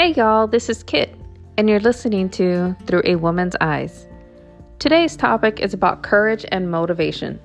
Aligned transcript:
Hey 0.00 0.14
y'all, 0.14 0.46
this 0.46 0.70
is 0.70 0.82
Kit, 0.82 1.14
and 1.58 1.68
you're 1.68 1.78
listening 1.78 2.30
to 2.30 2.74
Through 2.86 3.02
a 3.04 3.16
Woman's 3.16 3.54
Eyes. 3.60 4.08
Today's 4.78 5.14
topic 5.14 5.60
is 5.60 5.74
about 5.74 6.02
courage 6.02 6.46
and 6.50 6.70
motivation. 6.70 7.38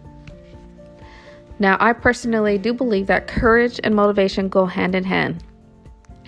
Now, 1.59 1.75
I 1.81 1.91
personally 1.91 2.57
do 2.57 2.73
believe 2.73 3.07
that 3.07 3.27
courage 3.27 3.81
and 3.83 3.93
motivation 3.93 4.47
go 4.47 4.65
hand 4.65 4.95
in 4.95 5.03
hand. 5.03 5.43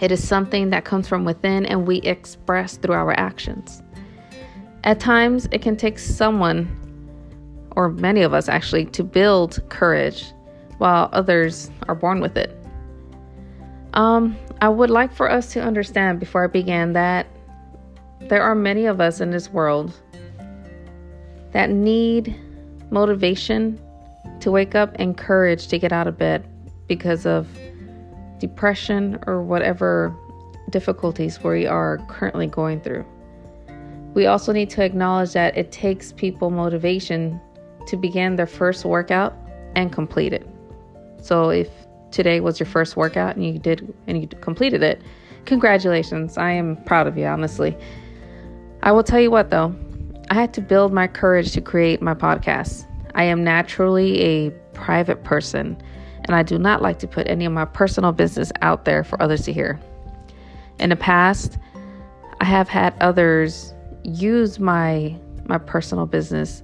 It 0.01 0.11
is 0.11 0.27
something 0.27 0.69
that 0.71 0.83
comes 0.83 1.07
from 1.07 1.23
within 1.23 1.65
and 1.65 1.87
we 1.87 1.99
express 1.99 2.75
through 2.75 2.95
our 2.95 3.17
actions. 3.17 3.81
At 4.83 4.99
times, 4.99 5.47
it 5.53 5.61
can 5.61 5.77
take 5.77 5.97
someone, 5.97 6.67
or 7.77 7.87
many 7.87 8.21
of 8.21 8.33
us 8.33 8.49
actually, 8.49 8.83
to 8.87 9.03
build 9.05 9.63
courage, 9.69 10.25
while 10.77 11.07
others 11.13 11.71
are 11.87 11.95
born 11.95 12.19
with 12.19 12.35
it. 12.35 12.56
Um, 13.97 14.37
I 14.61 14.69
would 14.69 14.91
like 14.91 15.11
for 15.11 15.29
us 15.29 15.51
to 15.53 15.59
understand 15.59 16.19
before 16.19 16.43
I 16.43 16.47
begin 16.47 16.93
that 16.93 17.25
there 18.19 18.43
are 18.43 18.53
many 18.53 18.85
of 18.85 19.01
us 19.01 19.21
in 19.21 19.31
this 19.31 19.49
world 19.49 19.91
that 21.51 21.71
need 21.71 22.39
motivation 22.91 23.81
to 24.41 24.51
wake 24.51 24.75
up 24.75 24.95
and 24.99 25.17
courage 25.17 25.67
to 25.69 25.79
get 25.79 25.91
out 25.91 26.05
of 26.05 26.15
bed 26.15 26.47
because 26.87 27.25
of 27.25 27.47
depression 28.37 29.17
or 29.25 29.41
whatever 29.41 30.15
difficulties 30.69 31.43
we 31.43 31.65
are 31.65 31.97
currently 32.07 32.45
going 32.45 32.79
through. 32.81 33.03
We 34.13 34.27
also 34.27 34.51
need 34.51 34.69
to 34.71 34.83
acknowledge 34.83 35.33
that 35.33 35.57
it 35.57 35.71
takes 35.71 36.11
people 36.11 36.51
motivation 36.51 37.41
to 37.87 37.97
begin 37.97 38.35
their 38.35 38.45
first 38.45 38.85
workout 38.85 39.35
and 39.75 39.91
complete 39.91 40.33
it. 40.33 40.47
So 41.19 41.49
if 41.49 41.86
today 42.17 42.39
was 42.39 42.59
your 42.59 42.67
first 42.67 42.97
workout 42.97 43.35
and 43.35 43.45
you 43.45 43.59
did 43.59 43.93
and 44.07 44.19
you 44.19 44.27
completed 44.41 44.81
it, 44.81 45.01
congratulations. 45.45 46.35
I 46.35 46.51
am 46.51 46.75
proud 46.83 47.05
of 47.05 47.15
you, 47.15 47.25
honestly. 47.25 47.77
I 48.81 48.91
will 48.91 49.03
tell 49.03 49.21
you 49.21 49.29
what 49.29 49.51
though, 49.51 49.73
I 50.31 50.33
had 50.33 50.51
to 50.55 50.61
build 50.61 50.91
my 50.91 51.07
courage 51.07 51.51
to 51.53 51.61
create 51.61 52.01
my 52.01 52.15
podcast. 52.15 52.87
I 53.13 53.23
am 53.23 53.43
naturally 53.43 54.19
a 54.21 54.49
private 54.73 55.23
person 55.23 55.77
and 56.25 56.35
I 56.35 56.41
do 56.41 56.57
not 56.57 56.81
like 56.81 56.97
to 56.99 57.07
put 57.07 57.27
any 57.27 57.45
of 57.45 57.53
my 57.53 57.65
personal 57.65 58.11
business 58.11 58.51
out 58.61 58.83
there 58.83 59.03
for 59.03 59.21
others 59.21 59.43
to 59.43 59.53
hear. 59.53 59.79
In 60.79 60.89
the 60.89 60.95
past, 60.95 61.59
I 62.41 62.45
have 62.45 62.67
had 62.67 62.95
others 62.99 63.73
use 64.03 64.59
my 64.59 65.15
my 65.45 65.59
personal 65.59 66.07
business 66.07 66.63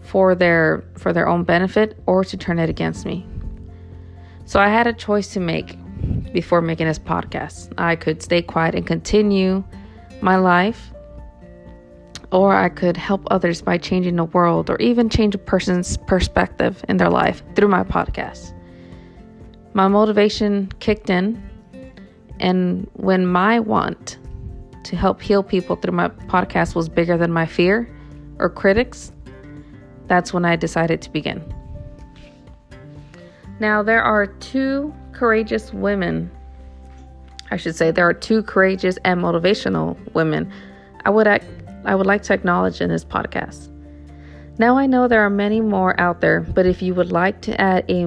for 0.00 0.34
their 0.34 0.84
for 0.98 1.12
their 1.12 1.28
own 1.28 1.44
benefit 1.44 1.96
or 2.06 2.24
to 2.24 2.36
turn 2.36 2.58
it 2.58 2.68
against 2.68 3.06
me. 3.06 3.24
So 4.44 4.60
I 4.60 4.68
had 4.68 4.86
a 4.86 4.92
choice 4.92 5.32
to 5.34 5.40
make 5.40 5.78
before 6.32 6.60
making 6.60 6.86
this 6.86 6.98
podcast. 6.98 7.72
I 7.78 7.96
could 7.96 8.22
stay 8.22 8.42
quiet 8.42 8.74
and 8.74 8.86
continue 8.86 9.64
my 10.20 10.36
life 10.36 10.92
or 12.32 12.54
I 12.54 12.70
could 12.70 12.96
help 12.96 13.26
others 13.30 13.60
by 13.60 13.76
changing 13.76 14.16
the 14.16 14.24
world 14.24 14.70
or 14.70 14.76
even 14.78 15.10
change 15.10 15.34
a 15.34 15.38
person's 15.38 15.98
perspective 15.98 16.82
in 16.88 16.96
their 16.96 17.10
life 17.10 17.42
through 17.54 17.68
my 17.68 17.84
podcast. 17.84 18.54
My 19.74 19.86
motivation 19.86 20.70
kicked 20.80 21.10
in, 21.10 21.42
and 22.40 22.88
when 22.94 23.26
my 23.26 23.60
want 23.60 24.18
to 24.84 24.96
help 24.96 25.20
heal 25.20 25.42
people 25.42 25.76
through 25.76 25.92
my 25.92 26.08
podcast 26.08 26.74
was 26.74 26.88
bigger 26.88 27.16
than 27.16 27.32
my 27.32 27.46
fear 27.46 27.94
or 28.38 28.48
critics, 28.48 29.12
that's 30.06 30.32
when 30.32 30.44
I 30.44 30.56
decided 30.56 31.02
to 31.02 31.10
begin. 31.10 31.54
Now, 33.62 33.80
there 33.80 34.02
are 34.02 34.26
two 34.26 34.92
courageous 35.12 35.72
women. 35.72 36.28
I 37.52 37.56
should 37.56 37.76
say 37.76 37.92
there 37.92 38.08
are 38.08 38.12
two 38.12 38.42
courageous 38.42 38.98
and 39.04 39.20
motivational 39.20 39.96
women 40.14 40.50
I 41.04 41.10
would 41.10 41.28
I 41.28 41.94
would 41.94 42.06
like 42.06 42.24
to 42.24 42.34
acknowledge 42.34 42.80
in 42.80 42.88
this 42.88 43.04
podcast. 43.04 43.68
Now 44.58 44.76
I 44.76 44.86
know 44.86 45.06
there 45.06 45.22
are 45.22 45.30
many 45.30 45.60
more 45.60 45.94
out 46.00 46.20
there, 46.20 46.40
but 46.40 46.66
if 46.66 46.82
you 46.82 46.92
would 46.94 47.12
like 47.12 47.40
to 47.42 47.60
add 47.60 47.84
a 47.88 48.02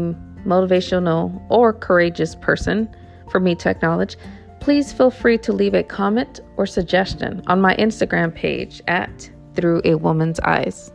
motivational 0.45 1.41
or 1.49 1.71
courageous 1.71 2.35
person 2.35 2.93
for 3.31 3.39
me 3.39 3.55
to 3.55 3.69
acknowledge, 3.69 4.17
please 4.59 4.91
feel 4.91 5.09
free 5.09 5.37
to 5.37 5.53
leave 5.53 5.73
a 5.73 5.83
comment 5.83 6.41
or 6.57 6.65
suggestion 6.65 7.41
on 7.47 7.61
my 7.61 7.77
Instagram 7.77 8.35
page 8.35 8.81
at 8.87 9.29
Through 9.53 9.83
a 9.85 9.95
Woman's 9.95 10.41
Eyes. 10.41 10.91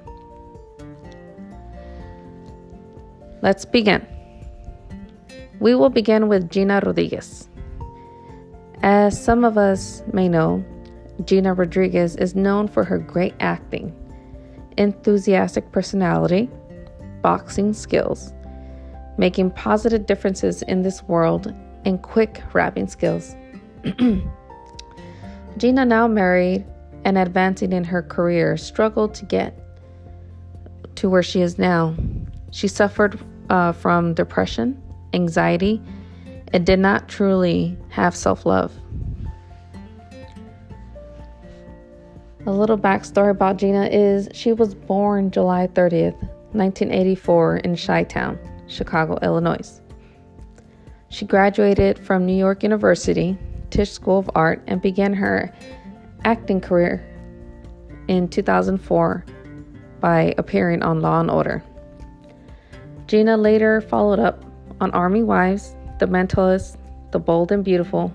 Let's 3.41 3.65
begin. 3.65 4.07
We 5.61 5.75
will 5.75 5.91
begin 5.91 6.29
with 6.29 6.51
Gina 6.51 6.81
Rodriguez. 6.85 7.49
As 8.83 9.23
some 9.23 9.45
of 9.45 9.59
us 9.59 10.03
may 10.11 10.27
know, 10.27 10.65
Gina 11.27 11.53
Rodriguez 11.53 12.17
is 12.17 12.35
known 12.35 12.67
for 12.67 12.83
her 12.83 12.99
great 12.99 13.35
acting, 13.41 13.95
enthusiastic 14.79 15.71
personality, 15.71 16.49
boxing 17.21 17.75
skills, 17.75 18.33
making 19.19 19.51
positive 19.51 20.07
differences 20.07 20.63
in 20.63 20.81
this 20.81 21.03
world, 21.03 21.55
and 21.85 22.01
quick 22.03 22.43
rapping 22.55 22.89
skills. 22.89 23.37
Gina, 25.59 25.85
now 25.85 26.09
married 26.09 26.65
and 27.05 27.19
advancing 27.19 27.75
in 27.75 27.85
her 27.85 28.03
career, 28.03 28.57
struggled 28.57 29.13
to 29.15 29.27
get 29.27 29.59
to 30.97 31.11
where 31.11 31.23
she 31.23 31.43
is 31.43 31.59
now. 31.59 31.95
She 32.51 32.67
suffered 32.67 33.21
uh, 33.51 33.73
from 33.73 34.15
depression, 34.15 34.81
anxiety, 35.13 35.83
and 36.53 36.65
did 36.67 36.79
not 36.79 37.09
truly 37.09 37.77
have 37.91 38.15
self 38.15 38.47
love. 38.47 38.73
A 42.47 42.51
little 42.51 42.79
backstory 42.79 43.31
about 43.31 43.59
Gina 43.59 43.87
is 43.93 44.29
she 44.33 44.53
was 44.53 44.75
born 44.75 45.31
July 45.31 45.67
30th, 45.69 46.19
1984, 46.53 47.59
in 47.59 47.77
Chi 47.77 48.05
Town, 48.05 48.39
Chicago, 48.67 49.19
Illinois. 49.23 49.81
She 51.11 51.27
graduated 51.27 51.99
from 51.99 52.25
New 52.25 52.37
York 52.37 52.63
University, 52.63 53.37
Tisch 53.69 53.91
School 53.91 54.19
of 54.19 54.31
Art, 54.35 54.63
and 54.67 54.81
began 54.81 55.13
her 55.13 55.53
acting 56.25 56.61
career 56.61 57.07
in 58.09 58.27
2004 58.29 59.25
by 60.01 60.35
appearing 60.39 60.83
on 60.83 61.01
Law 61.01 61.21
and 61.21 61.31
Order. 61.31 61.63
Gina 63.07 63.37
later 63.37 63.81
followed 63.81 64.19
up 64.19 64.45
on 64.81 64.91
Army 64.93 65.23
Wives, 65.23 65.77
The 65.99 66.07
Mentalist, 66.07 66.77
The 67.11 67.19
Bold 67.19 67.53
and 67.53 67.65
Beautiful, 67.65 68.13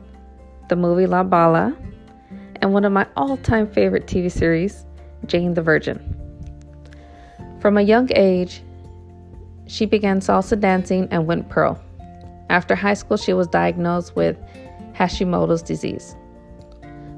the 0.67 0.75
movie 0.75 1.05
La 1.05 1.23
Bala, 1.23 1.75
and 2.61 2.73
one 2.73 2.85
of 2.85 2.91
my 2.91 3.07
all 3.15 3.37
time 3.37 3.69
favorite 3.71 4.07
TV 4.07 4.31
series, 4.31 4.85
Jane 5.25 5.53
the 5.53 5.61
Virgin. 5.61 5.99
From 7.59 7.77
a 7.77 7.81
young 7.81 8.09
age, 8.15 8.63
she 9.67 9.85
began 9.85 10.19
salsa 10.19 10.59
dancing 10.59 11.07
and 11.11 11.25
went 11.25 11.49
pro. 11.49 11.77
After 12.49 12.75
high 12.75 12.93
school, 12.93 13.17
she 13.17 13.33
was 13.33 13.47
diagnosed 13.47 14.15
with 14.15 14.37
Hashimoto's 14.93 15.61
disease. 15.61 16.15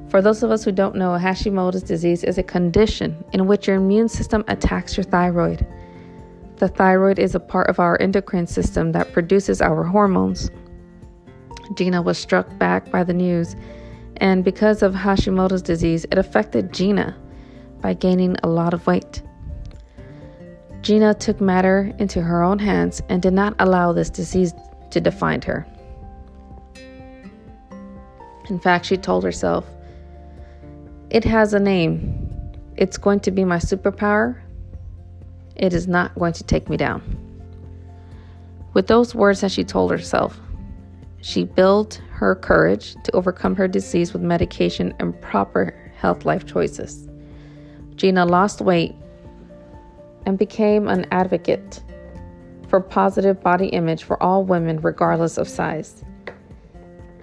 For 0.09 0.21
those 0.21 0.41
of 0.41 0.51
us 0.51 0.63
who 0.63 0.71
don't 0.71 0.95
know, 0.95 1.11
Hashimoto's 1.11 1.83
disease 1.83 2.23
is 2.23 2.37
a 2.37 2.43
condition 2.43 3.23
in 3.33 3.45
which 3.45 3.67
your 3.67 3.75
immune 3.75 4.07
system 4.07 4.45
attacks 4.47 4.95
your 4.95 5.03
thyroid. 5.03 5.67
The 6.57 6.67
thyroid 6.67 7.19
is 7.19 7.35
a 7.35 7.39
part 7.39 7.69
of 7.69 7.79
our 7.79 8.01
endocrine 8.01 8.47
system 8.47 8.91
that 8.91 9.13
produces 9.13 9.61
our 9.61 9.83
hormones. 9.83 10.49
Gina 11.75 12.01
was 12.01 12.17
struck 12.17 12.57
back 12.57 12.89
by 12.91 13.03
the 13.03 13.13
news 13.13 13.55
and 14.19 14.43
because 14.43 14.81
of 14.81 14.93
Hashimoto's 14.93 15.61
disease, 15.61 16.05
it 16.05 16.17
affected 16.17 16.73
Gina 16.73 17.15
by 17.81 17.93
gaining 17.93 18.35
a 18.43 18.47
lot 18.47 18.73
of 18.73 18.85
weight. 18.87 19.21
Gina 20.81 21.13
took 21.13 21.39
matter 21.39 21.93
into 21.99 22.21
her 22.21 22.43
own 22.43 22.59
hands 22.59 23.01
and 23.09 23.21
did 23.21 23.33
not 23.33 23.55
allow 23.59 23.93
this 23.93 24.09
disease 24.09 24.53
to 24.91 24.99
define 25.01 25.41
her. 25.43 25.67
In 28.49 28.59
fact, 28.59 28.85
she 28.85 28.97
told 28.97 29.23
herself, 29.23 29.65
It 31.09 31.23
has 31.25 31.53
a 31.53 31.59
name. 31.59 32.23
It's 32.75 32.97
going 32.97 33.19
to 33.21 33.31
be 33.31 33.43
my 33.43 33.57
superpower. 33.57 34.39
It 35.57 35.73
is 35.73 35.87
not 35.87 36.15
going 36.15 36.33
to 36.33 36.43
take 36.43 36.69
me 36.69 36.77
down. 36.77 37.01
With 38.73 38.87
those 38.87 39.15
words 39.15 39.41
that 39.41 39.51
she 39.51 39.63
told 39.63 39.91
herself, 39.91 40.39
she 41.21 41.43
built 41.43 41.99
her 42.11 42.35
courage 42.35 42.95
to 43.03 43.15
overcome 43.15 43.55
her 43.55 43.67
disease 43.67 44.13
with 44.13 44.21
medication 44.21 44.93
and 44.99 45.19
proper 45.19 45.75
health 45.97 46.25
life 46.25 46.45
choices. 46.45 47.09
Gina 47.95 48.25
lost 48.25 48.61
weight 48.61 48.95
and 50.27 50.37
became 50.37 50.87
an 50.87 51.07
advocate 51.11 51.81
for 52.67 52.79
positive 52.79 53.41
body 53.41 53.67
image 53.67 54.03
for 54.03 54.21
all 54.21 54.43
women, 54.43 54.79
regardless 54.81 55.37
of 55.37 55.47
size. 55.47 56.03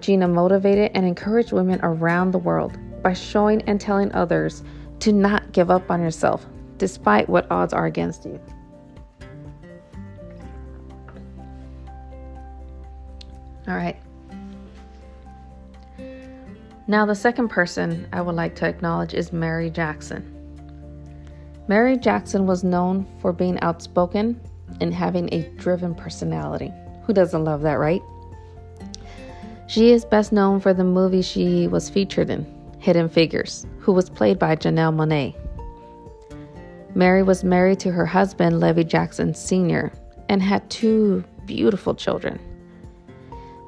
Gina 0.01 0.27
motivated 0.27 0.91
and 0.93 1.05
encouraged 1.05 1.53
women 1.53 1.79
around 1.83 2.31
the 2.31 2.37
world 2.37 2.77
by 3.01 3.13
showing 3.13 3.61
and 3.63 3.79
telling 3.79 4.11
others 4.11 4.63
to 4.99 5.13
not 5.13 5.51
give 5.53 5.71
up 5.71 5.89
on 5.89 6.01
yourself, 6.01 6.45
despite 6.77 7.29
what 7.29 7.49
odds 7.51 7.73
are 7.73 7.85
against 7.85 8.25
you. 8.25 8.39
All 13.67 13.75
right. 13.75 13.97
Now, 16.87 17.05
the 17.05 17.15
second 17.15 17.49
person 17.49 18.07
I 18.13 18.21
would 18.21 18.35
like 18.35 18.55
to 18.57 18.67
acknowledge 18.67 19.15
is 19.15 19.33
Mary 19.33 19.71
Jackson. 19.71 20.31
Mary 21.67 21.97
Jackson 21.97 22.45
was 22.45 22.63
known 22.63 23.07
for 23.19 23.33
being 23.33 23.59
outspoken 23.61 24.39
and 24.81 24.93
having 24.93 25.33
a 25.33 25.49
driven 25.57 25.95
personality. 25.95 26.71
Who 27.05 27.13
doesn't 27.13 27.43
love 27.43 27.63
that, 27.63 27.79
right? 27.79 28.03
She 29.67 29.91
is 29.91 30.05
best 30.05 30.31
known 30.31 30.59
for 30.59 30.75
the 30.75 30.83
movie 30.83 31.23
she 31.23 31.67
was 31.67 31.89
featured 31.89 32.29
in, 32.29 32.45
Hidden 32.79 33.09
Figures, 33.09 33.65
who 33.79 33.93
was 33.93 34.11
played 34.11 34.37
by 34.37 34.55
Janelle 34.55 34.93
Monáe. 34.93 35.35
Mary 36.95 37.21
was 37.21 37.43
married 37.43 37.79
to 37.81 37.91
her 37.91 38.05
husband, 38.05 38.61
Levi 38.61 38.83
Jackson 38.83 39.33
Sr., 39.33 39.91
and 40.29 40.41
had 40.41 40.67
two 40.69 41.23
beautiful 41.45 41.93
children. 41.93 42.39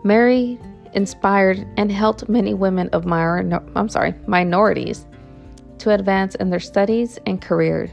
Mary 0.03 0.57
inspired 0.93 1.67
and 1.75 1.91
helped 1.91 2.29
many 2.29 2.53
women 2.53 2.87
of 2.89 3.05
minor, 3.05 3.61
I'm 3.75 3.89
sorry, 3.89 4.15
minorities 4.25 5.05
to 5.79 5.91
advance 5.93 6.35
in 6.35 6.49
their 6.49 6.61
studies 6.61 7.19
and 7.25 7.41
career. 7.41 7.91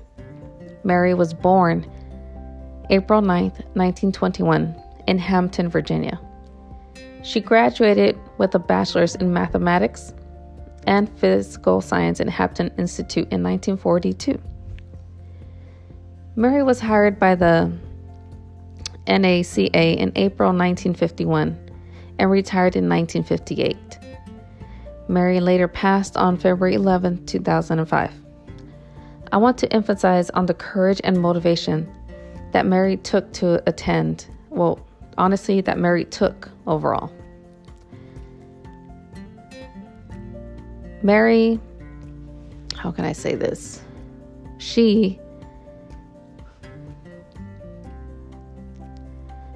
Mary 0.84 1.14
was 1.14 1.34
born 1.34 1.84
April 2.90 3.20
9, 3.20 3.44
1921, 3.44 4.74
in 5.06 5.18
Hampton, 5.18 5.68
Virginia. 5.68 6.20
She 7.22 7.40
graduated 7.40 8.18
with 8.38 8.54
a 8.54 8.58
bachelor's 8.58 9.16
in 9.16 9.32
mathematics 9.32 10.14
and 10.86 11.08
physical 11.18 11.80
science 11.80 12.20
in 12.20 12.28
Hampton 12.28 12.70
Institute 12.78 13.26
in 13.32 13.42
1942. 13.42 14.38
Mary 16.36 16.64
was 16.64 16.80
hired 16.80 17.16
by 17.20 17.36
the 17.36 17.70
NACA 19.06 19.96
in 19.96 20.10
April 20.16 20.48
1951 20.48 21.56
and 22.18 22.30
retired 22.30 22.74
in 22.74 22.88
1958. 22.88 23.76
Mary 25.06 25.38
later 25.38 25.68
passed 25.68 26.16
on 26.16 26.36
February 26.36 26.74
11, 26.74 27.24
2005. 27.26 28.12
I 29.30 29.36
want 29.36 29.58
to 29.58 29.72
emphasize 29.72 30.28
on 30.30 30.46
the 30.46 30.54
courage 30.54 31.00
and 31.04 31.20
motivation 31.20 31.88
that 32.50 32.66
Mary 32.66 32.96
took 32.96 33.32
to 33.34 33.62
attend, 33.68 34.26
well, 34.50 34.84
honestly, 35.16 35.60
that 35.60 35.78
Mary 35.78 36.04
took 36.04 36.50
overall. 36.66 37.12
Mary, 41.02 41.60
how 42.74 42.90
can 42.90 43.04
I 43.04 43.12
say 43.12 43.36
this? 43.36 43.82
She, 44.58 45.20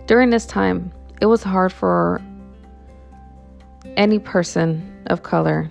during 0.09 0.31
this 0.31 0.47
time, 0.47 0.91
it 1.21 1.27
was 1.27 1.43
hard 1.43 1.71
for 1.71 2.21
any 3.99 4.19
person 4.19 5.05
of 5.07 5.23
color, 5.23 5.71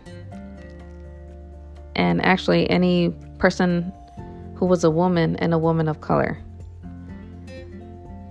and 1.96 2.24
actually 2.24 2.70
any 2.70 3.10
person 3.40 3.92
who 4.54 4.68
was 4.68 4.84
a 4.84 4.92
woman 4.92 5.36
and 5.38 5.56
a 5.56 5.58
woman 5.58 5.88
of 5.88 6.02
color, 6.02 6.38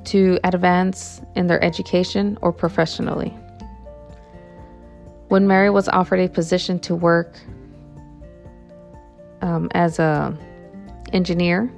to 0.04 0.38
advance 0.44 1.20
in 1.34 1.48
their 1.48 1.62
education 1.62 2.38
or 2.40 2.52
professionally. 2.52 3.30
When 5.26 5.48
Mary 5.48 5.70
was 5.70 5.88
offered 5.88 6.20
a 6.20 6.28
position 6.28 6.78
to 6.80 6.94
work 6.94 7.36
um, 9.42 9.68
as 9.74 9.98
a 9.98 10.38
engineer, 11.12 11.68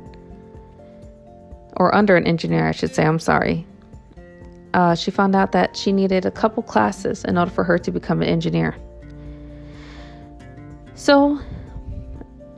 or 1.79 1.95
under 1.95 2.15
an 2.15 2.27
engineer, 2.27 2.69
I 2.69 2.73
should 2.73 2.95
say, 2.95 3.07
I'm 3.07 3.19
sorry, 3.19 3.65
uh, 4.75 4.95
she 4.95 5.11
found 5.11 5.35
out 5.35 5.53
that 5.53 5.77
she 5.77 5.93
needed 5.93 6.27
a 6.27 6.31
couple 6.31 6.63
classes 6.63 7.25
in 7.25 7.39
order 7.39 7.51
for 7.51 7.65
her 7.65 7.79
to 7.79 7.91
become 7.91 8.23
an 8.23 8.29
engineer. 8.29 8.77
So, 10.95 11.39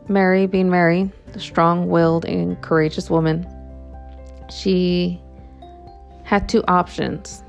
Mary, 0.08 0.46
being 0.46 0.70
Mary, 0.70 1.10
the 1.32 1.40
strong 1.40 1.88
willed 1.88 2.24
and 2.24 2.60
courageous 2.62 3.10
woman, 3.10 3.46
she 4.50 5.20
had 6.24 6.48
two 6.48 6.64
options. 6.66 7.42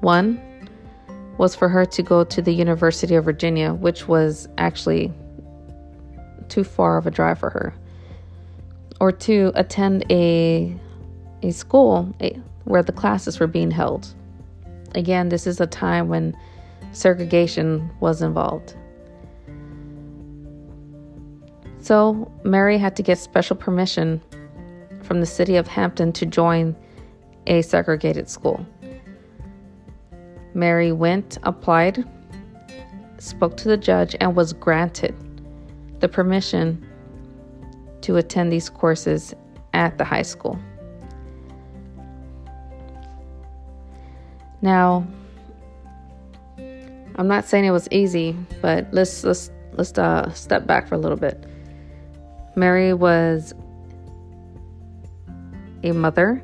One 0.00 0.40
was 1.38 1.54
for 1.54 1.68
her 1.68 1.84
to 1.86 2.02
go 2.02 2.24
to 2.24 2.42
the 2.42 2.52
University 2.52 3.14
of 3.14 3.24
Virginia, 3.24 3.74
which 3.74 4.08
was 4.08 4.48
actually 4.58 5.12
too 6.48 6.64
far 6.64 6.98
of 6.98 7.06
a 7.06 7.10
drive 7.10 7.38
for 7.38 7.50
her, 7.50 7.74
or 9.00 9.12
to 9.12 9.52
attend 9.54 10.04
a, 10.10 10.74
a 11.42 11.52
school 11.52 12.12
a, 12.20 12.40
where 12.68 12.82
the 12.82 12.92
classes 12.92 13.40
were 13.40 13.46
being 13.46 13.70
held. 13.70 14.14
Again, 14.94 15.30
this 15.30 15.46
is 15.46 15.60
a 15.60 15.66
time 15.66 16.08
when 16.08 16.36
segregation 16.92 17.90
was 18.00 18.22
involved. 18.22 18.76
So, 21.80 22.30
Mary 22.44 22.76
had 22.76 22.94
to 22.96 23.02
get 23.02 23.18
special 23.18 23.56
permission 23.56 24.20
from 25.02 25.20
the 25.20 25.26
city 25.26 25.56
of 25.56 25.66
Hampton 25.66 26.12
to 26.12 26.26
join 26.26 26.76
a 27.46 27.62
segregated 27.62 28.28
school. 28.28 28.64
Mary 30.52 30.92
went, 30.92 31.38
applied, 31.44 32.04
spoke 33.18 33.56
to 33.58 33.68
the 33.68 33.76
judge, 33.76 34.14
and 34.20 34.36
was 34.36 34.52
granted 34.52 35.14
the 36.00 36.08
permission 36.08 36.86
to 38.02 38.16
attend 38.16 38.52
these 38.52 38.68
courses 38.68 39.34
at 39.72 39.96
the 39.96 40.04
high 40.04 40.22
school. 40.22 40.58
Now, 44.60 45.06
I'm 47.16 47.28
not 47.28 47.44
saying 47.44 47.64
it 47.64 47.70
was 47.70 47.88
easy, 47.90 48.36
but 48.62 48.86
let's 48.92 49.24
let's 49.24 49.50
let's 49.72 49.96
uh, 49.98 50.30
step 50.32 50.66
back 50.66 50.88
for 50.88 50.94
a 50.94 50.98
little 50.98 51.16
bit. 51.16 51.44
Mary 52.56 52.92
was 52.92 53.54
a 55.84 55.92
mother, 55.92 56.42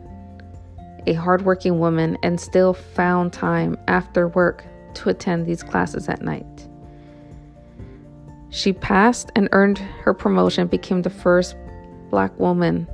a 1.07 1.13
hardworking 1.15 1.79
woman, 1.79 2.17
and 2.23 2.41
still 2.41 2.75
found 2.75 3.33
time 3.33 3.77
after 3.89 4.29
work 4.29 4.65
to 4.95 5.09
attend 5.09 5.47
these 5.47 5.63
classes 5.63 6.09
at 6.09 6.23
night. 6.23 6.69
She 8.51 8.73
passed 8.73 9.33
and 9.35 9.49
earned 9.51 9.79
her 9.79 10.15
promotion, 10.15 10.69
became 10.69 11.03
the 11.03 11.11
first 11.11 11.57
black 12.11 12.39
woman. 12.39 12.87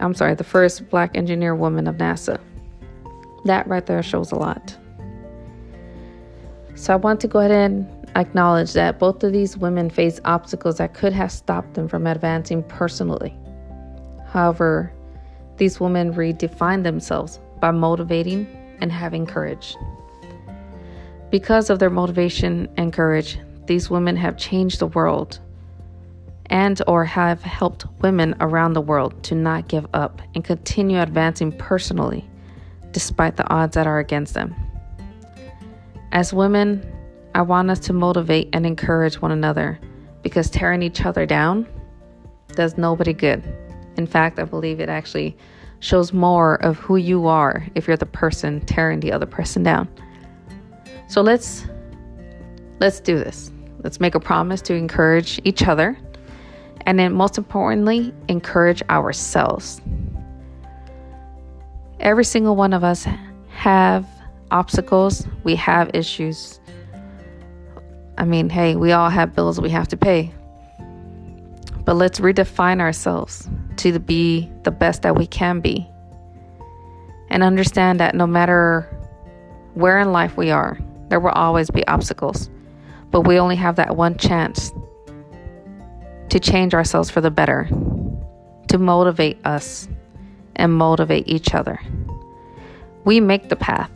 I'm 0.00 0.14
sorry, 0.14 0.34
the 0.34 0.44
first 0.44 0.90
black 0.90 1.16
engineer 1.16 1.54
woman 1.54 1.86
of 1.86 1.96
NASA. 1.96 2.38
That 3.44 3.66
right 3.66 3.84
there 3.84 4.02
shows 4.02 4.32
a 4.32 4.36
lot. 4.36 4.76
So 6.74 6.92
I 6.92 6.96
want 6.96 7.20
to 7.20 7.28
go 7.28 7.40
ahead 7.40 7.50
and 7.50 7.86
acknowledge 8.16 8.72
that 8.72 8.98
both 8.98 9.22
of 9.22 9.32
these 9.32 9.56
women 9.56 9.90
faced 9.90 10.20
obstacles 10.24 10.78
that 10.78 10.94
could 10.94 11.12
have 11.12 11.30
stopped 11.30 11.74
them 11.74 11.88
from 11.88 12.06
advancing 12.06 12.62
personally. 12.64 13.36
However, 14.26 14.92
these 15.56 15.80
women 15.80 16.14
redefined 16.14 16.82
themselves 16.82 17.40
by 17.60 17.70
motivating 17.70 18.46
and 18.80 18.90
having 18.90 19.26
courage. 19.26 19.76
Because 21.30 21.70
of 21.70 21.78
their 21.78 21.90
motivation 21.90 22.68
and 22.76 22.92
courage, 22.92 23.38
these 23.66 23.88
women 23.88 24.16
have 24.16 24.36
changed 24.36 24.80
the 24.80 24.88
world 24.88 25.38
and 26.46 26.82
or 26.86 27.04
have 27.04 27.42
helped 27.42 27.86
women 28.00 28.34
around 28.40 28.72
the 28.72 28.80
world 28.80 29.22
to 29.24 29.34
not 29.34 29.68
give 29.68 29.86
up 29.94 30.20
and 30.34 30.44
continue 30.44 31.00
advancing 31.00 31.52
personally 31.52 32.28
despite 32.92 33.36
the 33.36 33.48
odds 33.48 33.74
that 33.74 33.86
are 33.86 33.98
against 33.98 34.34
them. 34.34 34.54
As 36.12 36.32
women, 36.32 36.86
I 37.34 37.42
want 37.42 37.70
us 37.70 37.78
to 37.80 37.92
motivate 37.92 38.48
and 38.52 38.66
encourage 38.66 39.20
one 39.20 39.32
another 39.32 39.80
because 40.22 40.50
tearing 40.50 40.82
each 40.82 41.04
other 41.04 41.26
down 41.26 41.66
does 42.48 42.76
nobody 42.76 43.12
good. 43.12 43.42
In 43.96 44.06
fact, 44.06 44.38
I 44.38 44.44
believe 44.44 44.80
it 44.80 44.88
actually 44.88 45.36
shows 45.80 46.12
more 46.12 46.62
of 46.62 46.78
who 46.78 46.96
you 46.96 47.26
are 47.26 47.66
if 47.74 47.86
you're 47.86 47.96
the 47.96 48.06
person 48.06 48.60
tearing 48.66 49.00
the 49.00 49.10
other 49.10 49.26
person 49.26 49.62
down. 49.62 49.88
So 51.08 51.22
let's 51.22 51.66
let's 52.80 53.00
do 53.00 53.16
this. 53.16 53.50
Let's 53.82 53.98
make 53.98 54.14
a 54.14 54.20
promise 54.20 54.60
to 54.62 54.74
encourage 54.74 55.40
each 55.44 55.66
other 55.66 55.98
and 56.86 56.98
then 56.98 57.12
most 57.12 57.38
importantly, 57.38 58.12
encourage 58.28 58.82
ourselves. 58.90 59.80
Every 62.02 62.24
single 62.24 62.56
one 62.56 62.72
of 62.72 62.84
us 62.84 63.06
have 63.48 64.06
obstacles, 64.50 65.26
we 65.44 65.56
have 65.56 65.90
issues 65.94 66.60
I 68.18 68.24
mean, 68.24 68.50
hey, 68.50 68.76
we 68.76 68.92
all 68.92 69.10
have 69.10 69.34
bills 69.34 69.60
we 69.60 69.70
have 69.70 69.88
to 69.88 69.96
pay. 69.96 70.32
But 71.84 71.94
let's 71.94 72.20
redefine 72.20 72.80
ourselves 72.80 73.48
to 73.78 73.98
be 73.98 74.50
the 74.62 74.70
best 74.70 75.02
that 75.02 75.16
we 75.16 75.26
can 75.26 75.60
be. 75.60 75.88
And 77.30 77.42
understand 77.42 77.98
that 78.00 78.14
no 78.14 78.26
matter 78.26 78.82
where 79.74 79.98
in 79.98 80.12
life 80.12 80.36
we 80.36 80.50
are, 80.50 80.78
there 81.08 81.18
will 81.18 81.30
always 81.30 81.70
be 81.70 81.86
obstacles. 81.88 82.50
But 83.10 83.22
we 83.22 83.38
only 83.38 83.56
have 83.56 83.76
that 83.76 83.96
one 83.96 84.16
chance 84.18 84.72
to 86.28 86.38
change 86.38 86.74
ourselves 86.74 87.10
for 87.10 87.20
the 87.20 87.30
better, 87.30 87.68
to 88.68 88.78
motivate 88.78 89.44
us 89.44 89.88
and 90.56 90.72
motivate 90.72 91.28
each 91.28 91.54
other. 91.54 91.80
We 93.04 93.20
make 93.20 93.48
the 93.48 93.56
path. 93.56 93.90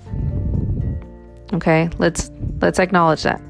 Okay? 1.52 1.90
Let's 1.98 2.30
let's 2.60 2.78
acknowledge 2.78 3.22
that. 3.22 3.40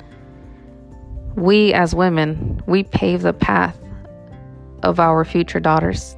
we 1.37 1.73
as 1.75 1.95
women, 1.95 2.61
we 2.67 2.83
pave 2.83 3.23
the 3.23 3.33
path 3.33 3.79
of 4.83 4.99
our 4.99 5.25
future 5.25 5.61
daughters, 5.61 6.17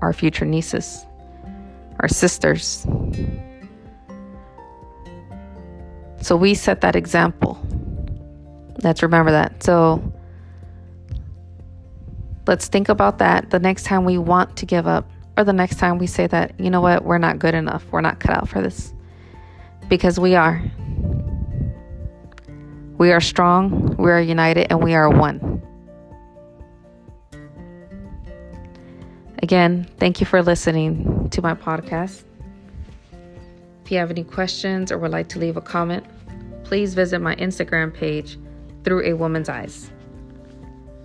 our 0.00 0.12
future 0.12 0.44
nieces, 0.44 1.04
our 2.00 2.08
sisters. 2.08 2.86
So 6.20 6.36
we 6.36 6.54
set 6.54 6.80
that 6.82 6.94
example. 6.94 7.60
Let's 8.82 9.02
remember 9.02 9.32
that. 9.32 9.62
So 9.62 10.00
let's 12.46 12.68
think 12.68 12.88
about 12.88 13.18
that 13.18 13.50
the 13.50 13.58
next 13.58 13.84
time 13.84 14.04
we 14.04 14.18
want 14.18 14.56
to 14.58 14.66
give 14.66 14.86
up 14.86 15.10
or 15.36 15.44
the 15.44 15.52
next 15.52 15.78
time 15.78 15.98
we 15.98 16.06
say 16.06 16.26
that, 16.26 16.58
you 16.58 16.70
know 16.70 16.80
what, 16.80 17.04
we're 17.04 17.18
not 17.18 17.38
good 17.38 17.54
enough. 17.54 17.84
We're 17.90 18.00
not 18.00 18.20
cut 18.20 18.36
out 18.36 18.48
for 18.48 18.60
this. 18.60 18.92
Because 19.88 20.18
we 20.18 20.34
are. 20.34 20.62
We 22.98 23.10
are 23.10 23.20
strong, 23.20 23.96
we 23.96 24.10
are 24.10 24.20
united, 24.20 24.68
and 24.70 24.82
we 24.82 24.94
are 24.94 25.10
one. 25.10 25.60
Again, 29.42 29.88
thank 29.98 30.20
you 30.20 30.26
for 30.26 30.40
listening 30.40 31.28
to 31.30 31.42
my 31.42 31.54
podcast. 31.54 32.22
If 33.84 33.90
you 33.90 33.98
have 33.98 34.10
any 34.10 34.22
questions 34.22 34.92
or 34.92 34.98
would 34.98 35.10
like 35.10 35.28
to 35.30 35.40
leave 35.40 35.56
a 35.56 35.60
comment, 35.60 36.06
please 36.62 36.94
visit 36.94 37.20
my 37.20 37.34
Instagram 37.36 37.92
page 37.92 38.38
through 38.84 39.04
a 39.04 39.14
woman's 39.14 39.48
eyes. 39.48 39.90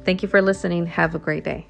Thank 0.06 0.22
you 0.22 0.30
for 0.30 0.42
listening. 0.42 0.86
Have 0.86 1.16
a 1.16 1.20
great 1.20 1.44
day. 1.44 1.66